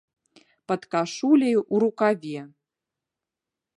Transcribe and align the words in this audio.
Пад 0.69 0.81
кашуляй, 0.95 1.55
у 1.73 1.85
рукаве. 1.85 2.39